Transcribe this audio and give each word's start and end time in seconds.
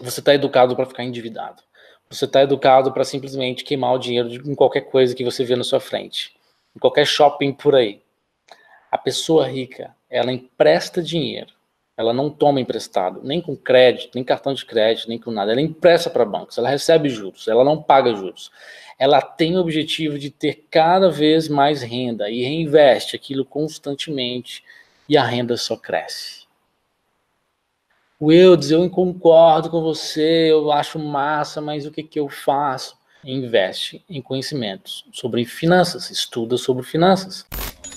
você 0.00 0.20
está 0.20 0.34
educado 0.34 0.74
para 0.76 0.86
ficar 0.86 1.04
endividado. 1.04 1.62
Você 2.10 2.24
está 2.24 2.42
educado 2.42 2.92
para 2.92 3.04
simplesmente 3.04 3.64
queimar 3.64 3.94
o 3.94 3.98
dinheiro 3.98 4.28
em 4.50 4.54
qualquer 4.54 4.82
coisa 4.82 5.14
que 5.14 5.24
você 5.24 5.44
vê 5.44 5.54
na 5.56 5.64
sua 5.64 5.80
frente, 5.80 6.34
em 6.74 6.78
qualquer 6.78 7.06
shopping 7.06 7.52
por 7.52 7.74
aí. 7.74 8.00
A 8.90 8.96
pessoa 8.96 9.46
rica, 9.46 9.94
ela 10.08 10.32
empresta 10.32 11.02
dinheiro. 11.02 11.52
Ela 11.98 12.12
não 12.12 12.30
toma 12.30 12.60
emprestado, 12.60 13.20
nem 13.24 13.40
com 13.40 13.56
crédito, 13.56 14.12
nem 14.14 14.22
cartão 14.22 14.54
de 14.54 14.64
crédito, 14.64 15.08
nem 15.08 15.18
com 15.18 15.32
nada. 15.32 15.50
Ela 15.50 15.60
empresta 15.60 16.08
para 16.08 16.24
bancos, 16.24 16.56
ela 16.56 16.68
recebe 16.68 17.08
juros, 17.08 17.48
ela 17.48 17.64
não 17.64 17.82
paga 17.82 18.14
juros. 18.14 18.52
Ela 18.96 19.20
tem 19.20 19.56
o 19.56 19.60
objetivo 19.60 20.16
de 20.16 20.30
ter 20.30 20.66
cada 20.70 21.10
vez 21.10 21.48
mais 21.48 21.82
renda 21.82 22.30
e 22.30 22.42
reinveste 22.42 23.16
aquilo 23.16 23.44
constantemente 23.44 24.62
e 25.08 25.16
a 25.16 25.24
renda 25.24 25.56
só 25.56 25.76
cresce. 25.76 26.47
Wildes, 28.20 28.72
eu 28.72 28.90
concordo 28.90 29.70
com 29.70 29.80
você, 29.80 30.50
eu 30.50 30.72
acho 30.72 30.98
massa, 30.98 31.60
mas 31.60 31.86
o 31.86 31.90
que, 31.92 32.02
que 32.02 32.18
eu 32.18 32.28
faço? 32.28 32.98
Investe 33.24 34.04
em 34.10 34.20
conhecimentos 34.20 35.04
sobre 35.12 35.44
finanças, 35.44 36.10
estuda 36.10 36.56
sobre 36.56 36.82
finanças. 36.82 37.46